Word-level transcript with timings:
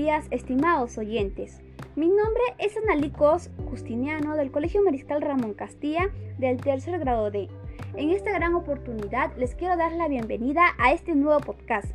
días, 0.00 0.28
estimados 0.30 0.96
oyentes. 0.96 1.60
Mi 1.94 2.08
nombre 2.08 2.40
es 2.56 2.74
Analicos 2.78 3.50
Justiniano 3.68 4.34
del 4.34 4.50
Colegio 4.50 4.82
Mariscal 4.82 5.20
Ramón 5.20 5.52
Castilla 5.52 6.08
del 6.38 6.56
tercer 6.56 6.98
grado 6.98 7.30
D. 7.30 7.50
En 7.96 8.08
esta 8.08 8.32
gran 8.32 8.54
oportunidad 8.54 9.36
les 9.36 9.54
quiero 9.54 9.76
dar 9.76 9.92
la 9.92 10.08
bienvenida 10.08 10.62
a 10.78 10.94
este 10.94 11.14
nuevo 11.14 11.40
podcast. 11.40 11.92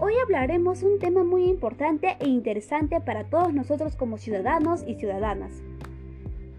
Hoy 0.00 0.14
hablaremos 0.20 0.82
un 0.82 0.98
tema 0.98 1.22
muy 1.22 1.44
importante 1.44 2.16
e 2.18 2.26
interesante 2.26 3.00
para 3.00 3.22
todos 3.30 3.54
nosotros 3.54 3.94
como 3.94 4.18
ciudadanos 4.18 4.82
y 4.84 4.96
ciudadanas. 4.96 5.62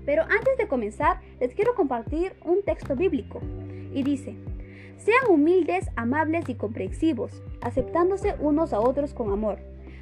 Pero 0.05 0.21
antes 0.21 0.57
de 0.57 0.69
comenzar, 0.69 1.19
les 1.41 1.53
quiero 1.53 1.75
compartir 1.75 2.37
un 2.45 2.63
texto 2.63 2.95
bíblico 2.95 3.41
y 3.93 4.03
dice, 4.03 4.37
sean 4.95 5.29
humildes, 5.29 5.89
amables 5.97 6.47
y 6.47 6.55
comprensivos, 6.55 7.43
aceptándose 7.59 8.35
unos 8.39 8.71
a 8.71 8.79
otros 8.79 9.13
con 9.13 9.29
amor 9.29 9.59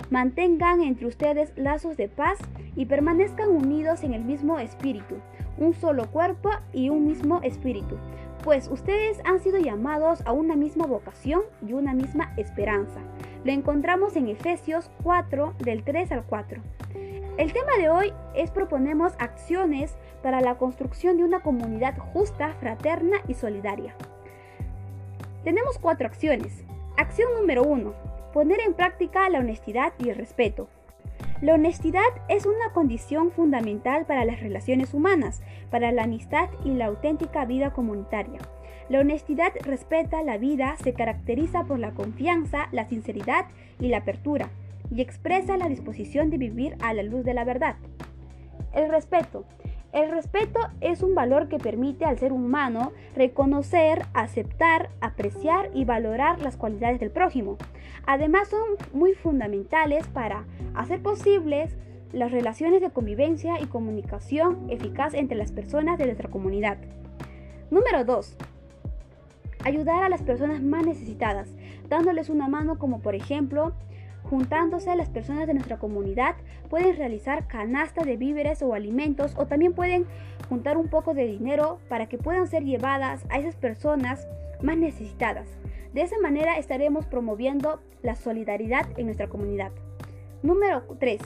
Mantengan 0.10 0.82
entre 0.82 1.08
ustedes 1.08 1.54
lazos 1.56 1.98
de 1.98 2.10
paz 2.10 2.38
y 2.76 2.86
permanezcan 2.86 3.50
unidos 3.50 4.04
en 4.04 4.14
el 4.14 4.24
mismo 4.24 4.60
espíritu, 4.60 5.16
un 5.58 5.74
solo 5.74 6.10
cuerpo 6.12 6.50
y 6.74 6.90
un 6.90 7.06
mismo 7.06 7.42
espíritu, 7.44 7.98
pues 8.44 8.68
ustedes 8.70 9.20
han 9.24 9.40
sido 9.40 9.58
llamados 9.60 10.22
a 10.26 10.32
una 10.32 10.56
misma 10.56 10.86
vocación 10.86 11.42
y 11.66 11.74
una 11.74 11.94
misma 11.94 12.34
esperanza. 12.38 13.00
Lo 13.44 13.52
encontramos 13.52 14.16
en 14.16 14.28
Efesios 14.28 14.90
4 15.04 15.54
del 15.60 15.84
3 15.84 16.12
al 16.12 16.24
4. 16.24 16.62
El 17.38 17.54
tema 17.54 17.78
de 17.78 17.90
hoy 17.90 18.14
es 18.36 18.52
proponemos 18.52 19.14
acciones 19.20 19.96
para 20.22 20.42
la 20.42 20.56
construcción 20.56 21.18
de 21.18 21.24
una 21.24 21.42
comunidad 21.42 21.98
justa, 21.98 22.54
fraterna 22.60 23.18
y 23.28 23.34
solidaria. 23.34 23.96
Tenemos 25.44 25.80
cuatro 25.80 26.08
acciones. 26.08 26.64
Acción 26.98 27.34
número 27.40 27.64
1 27.64 28.11
poner 28.34 28.60
en 28.62 28.74
práctica 28.74 29.30
la 29.30 29.40
honestidad 29.40 29.94
y 30.00 30.10
el 30.10 30.16
respeto. 30.16 30.68
La 31.42 31.56
honestidad 31.56 32.02
es 32.30 32.46
una 32.46 32.72
condición 32.74 33.32
fundamental 33.32 34.06
para 34.06 34.26
las 34.26 34.40
relaciones 34.40 34.94
humanas, 34.94 35.42
para 35.70 35.92
la 35.92 36.04
amistad 36.04 36.50
y 36.64 36.70
la 36.70 36.86
auténtica 36.86 37.46
vida 37.46 37.72
comunitaria. 37.72 38.40
La 38.90 39.00
honestidad 39.00 39.52
respeta 39.64 40.22
la 40.22 40.38
vida, 40.38 40.76
se 40.84 40.94
caracteriza 40.94 41.64
por 41.64 41.80
la 41.80 41.92
confianza, 41.92 42.68
la 42.72 42.88
sinceridad 42.88 43.46
y 43.80 43.88
la 43.88 43.98
apertura, 43.98 44.50
y 44.94 45.02
expresa 45.02 45.58
la 45.58 45.70
disposición 45.70 46.30
de 46.30 46.38
vivir 46.38 46.76
a 46.82 46.94
la 46.94 47.04
luz 47.04 47.24
de 47.24 47.34
la 47.34 47.44
verdad. 47.44 47.76
El 48.74 48.90
respeto 48.90 49.46
el 49.94 50.10
respeto 50.10 50.60
es 50.80 51.04
un 51.04 51.16
valor 51.16 51.50
que 51.50 51.58
permite 51.58 52.06
al 52.06 52.18
ser 52.18 52.32
humano 52.32 52.94
reconocer, 53.16 54.06
aceptar, 54.14 54.90
apreciar 55.02 55.70
y 55.74 55.84
valorar 55.84 56.40
las 56.42 56.56
cualidades 56.56 57.00
del 57.00 57.12
prójimo. 57.12 57.58
Además 58.06 58.48
son 58.48 58.64
muy 58.94 59.14
fundamentales 59.14 60.08
para 60.08 60.46
hacer 60.76 61.02
posibles 61.02 61.76
las 62.14 62.32
relaciones 62.32 62.82
de 62.82 62.90
convivencia 62.90 63.60
y 63.60 63.66
comunicación 63.66 64.70
eficaz 64.70 65.14
entre 65.14 65.38
las 65.38 65.52
personas 65.52 65.98
de 65.98 66.06
nuestra 66.06 66.30
comunidad. 66.30 66.78
Número 67.70 68.06
2. 68.06 68.38
Ayudar 69.64 70.04
a 70.04 70.10
las 70.10 70.22
personas 70.22 70.62
más 70.62 70.86
necesitadas, 70.86 71.50
dándoles 71.90 72.30
una 72.30 72.48
mano 72.48 72.80
como 72.80 73.02
por 73.02 73.16
ejemplo 73.16 73.74
juntándose 74.32 74.96
las 74.96 75.10
personas 75.10 75.46
de 75.46 75.54
nuestra 75.54 75.78
comunidad 75.78 76.38
pueden 76.70 76.96
realizar 76.96 77.48
canastas 77.48 78.06
de 78.06 78.16
víveres 78.16 78.62
o 78.62 78.74
alimentos 78.74 79.34
o 79.36 79.46
también 79.46 79.74
pueden 79.74 80.06
juntar 80.48 80.78
un 80.78 80.88
poco 80.88 81.14
de 81.14 81.28
dinero 81.28 81.80
para 81.90 82.08
que 82.08 82.18
puedan 82.18 82.48
ser 82.48 82.64
llevadas 82.64 83.26
a 83.30 83.40
esas 83.40 83.58
personas 83.58 84.30
más 84.62 84.78
necesitadas. 84.78 85.50
De 85.94 86.02
esa 86.02 86.18
manera 86.22 86.58
estaremos 86.58 87.06
promoviendo 87.08 87.82
la 88.04 88.16
solidaridad 88.16 88.88
en 88.96 89.08
nuestra 89.08 89.28
comunidad. 89.28 89.74
Número 90.44 90.84
3. 90.98 91.20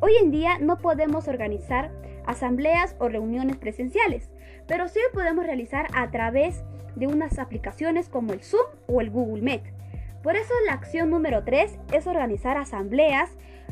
Hoy 0.00 0.12
en 0.22 0.30
día 0.30 0.58
no 0.58 0.76
podemos 0.76 1.28
organizar 1.28 1.92
asambleas 2.26 2.94
o 2.98 3.08
reuniones 3.08 3.56
presenciales, 3.56 4.28
pero 4.68 4.86
sí 4.88 5.00
podemos 5.14 5.46
realizar 5.46 5.86
a 5.94 6.10
través 6.10 6.62
de 6.94 7.06
unas 7.06 7.38
aplicaciones 7.38 8.10
como 8.10 8.34
el 8.34 8.42
Zoom 8.42 8.66
o 8.86 9.00
el 9.00 9.08
Google 9.08 9.40
Meet. 9.40 9.80
Por 10.22 10.36
eso 10.36 10.52
la 10.66 10.74
acción 10.74 11.10
número 11.10 11.44
3 11.44 11.78
es 11.92 12.06
organizar 12.06 12.58
asambleas 12.58 13.30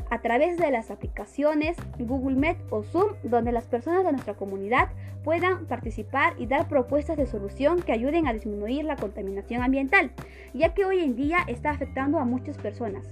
a 0.09 0.21
través 0.21 0.57
de 0.57 0.71
las 0.71 0.89
aplicaciones 0.89 1.77
Google 1.99 2.35
Meet 2.35 2.57
o 2.71 2.81
Zoom, 2.81 3.13
donde 3.23 3.51
las 3.51 3.67
personas 3.67 4.03
de 4.03 4.11
nuestra 4.11 4.33
comunidad 4.33 4.89
puedan 5.23 5.65
participar 5.67 6.33
y 6.39 6.47
dar 6.47 6.67
propuestas 6.67 7.17
de 7.17 7.27
solución 7.27 7.81
que 7.81 7.91
ayuden 7.91 8.27
a 8.27 8.33
disminuir 8.33 8.85
la 8.85 8.95
contaminación 8.95 9.61
ambiental, 9.61 10.11
ya 10.53 10.73
que 10.73 10.85
hoy 10.85 10.99
en 10.99 11.15
día 11.15 11.39
está 11.47 11.69
afectando 11.69 12.17
a 12.17 12.25
muchas 12.25 12.57
personas. 12.57 13.05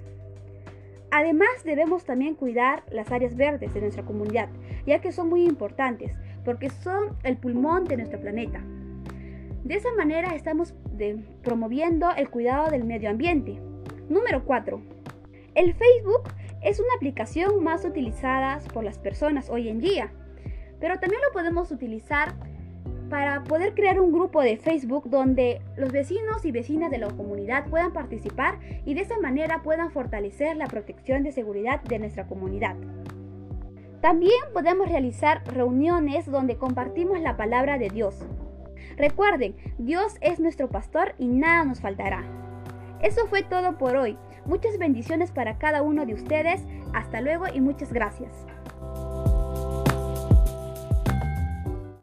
Además, 1.11 1.49
debemos 1.63 2.05
también 2.05 2.35
cuidar 2.35 2.83
las 2.91 3.11
áreas 3.11 3.35
verdes 3.35 3.73
de 3.73 3.81
nuestra 3.81 4.03
comunidad, 4.03 4.49
ya 4.85 4.99
que 4.99 5.11
son 5.11 5.29
muy 5.29 5.45
importantes, 5.45 6.13
porque 6.43 6.69
son 6.69 7.15
el 7.23 7.37
pulmón 7.37 7.85
de 7.85 7.97
nuestro 7.97 8.19
planeta. 8.19 8.61
De 9.63 9.75
esa 9.75 9.91
manera 9.95 10.33
estamos 10.35 10.73
promoviendo 11.43 12.09
el 12.15 12.29
cuidado 12.29 12.69
del 12.69 12.83
medio 12.83 13.09
ambiente. 13.09 13.59
Número 14.09 14.43
4. 14.45 14.81
El 15.55 15.73
Facebook 15.73 16.23
es 16.61 16.79
una 16.79 16.93
aplicación 16.95 17.63
más 17.63 17.85
utilizada 17.85 18.59
por 18.73 18.83
las 18.83 18.97
personas 18.97 19.49
hoy 19.49 19.69
en 19.69 19.79
día, 19.79 20.11
pero 20.79 20.99
también 20.99 21.21
lo 21.25 21.33
podemos 21.33 21.71
utilizar 21.71 22.35
para 23.09 23.43
poder 23.43 23.73
crear 23.73 23.99
un 23.99 24.11
grupo 24.11 24.41
de 24.41 24.57
Facebook 24.57 25.09
donde 25.09 25.61
los 25.77 25.91
vecinos 25.91 26.43
y 26.45 26.51
vecinas 26.51 26.91
de 26.91 26.97
la 26.97 27.07
comunidad 27.07 27.67
puedan 27.69 27.93
participar 27.93 28.59
y 28.85 28.93
de 28.93 29.01
esa 29.01 29.17
manera 29.19 29.61
puedan 29.63 29.91
fortalecer 29.91 30.57
la 30.57 30.67
protección 30.67 31.23
de 31.23 31.31
seguridad 31.31 31.81
de 31.81 31.99
nuestra 31.99 32.27
comunidad. 32.27 32.75
También 34.01 34.39
podemos 34.53 34.89
realizar 34.89 35.41
reuniones 35.47 36.29
donde 36.29 36.57
compartimos 36.57 37.19
la 37.19 37.35
palabra 37.35 37.77
de 37.77 37.89
Dios, 37.89 38.25
Recuerden, 38.97 39.55
Dios 39.77 40.15
es 40.21 40.39
nuestro 40.39 40.69
pastor 40.69 41.15
y 41.17 41.27
nada 41.27 41.63
nos 41.63 41.81
faltará. 41.81 42.23
Eso 43.01 43.27
fue 43.27 43.43
todo 43.43 43.77
por 43.77 43.95
hoy. 43.95 44.17
Muchas 44.45 44.77
bendiciones 44.77 45.31
para 45.31 45.57
cada 45.57 45.81
uno 45.81 46.05
de 46.05 46.13
ustedes. 46.13 46.65
Hasta 46.93 47.21
luego 47.21 47.45
y 47.53 47.61
muchas 47.61 47.93
gracias. 47.93 48.31